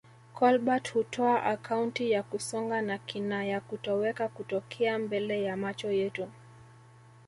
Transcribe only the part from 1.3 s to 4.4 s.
akaunti ya kusonga na kina ya kutoweka